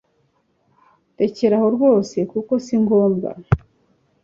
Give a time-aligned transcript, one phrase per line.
[1.19, 3.29] rekeraho rwose kuko singombwa